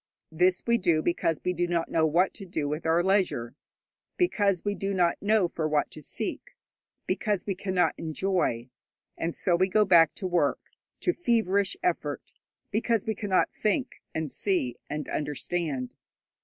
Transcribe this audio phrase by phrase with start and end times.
[0.31, 3.55] This we do because we do not know what to do with our leisure,
[4.17, 6.55] because we do not know for what to seek,
[7.05, 8.71] because we cannot enjoy.
[9.15, 12.33] And so we go back to work, to feverish effort,
[12.71, 15.93] because we cannot think, and see, and understand.